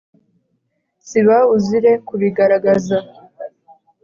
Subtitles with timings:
[1.07, 2.97] siba uzire kubigaragaza